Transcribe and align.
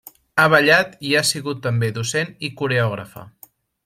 Ha 0.37 0.45
ballat 0.51 0.95
i 1.09 1.11
ha 1.19 1.21
sigut 1.31 1.61
també 1.67 1.91
docent 1.99 2.33
i 2.49 2.53
coreògrafa. 2.63 3.27